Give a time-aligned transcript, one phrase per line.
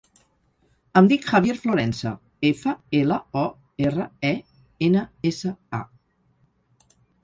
[1.01, 2.15] Em dic Javier Florensa:
[2.51, 3.47] efa, ela, o,
[3.91, 4.35] erra, e,
[4.91, 5.89] ena, essa, a.